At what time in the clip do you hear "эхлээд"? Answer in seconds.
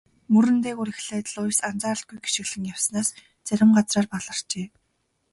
0.93-1.27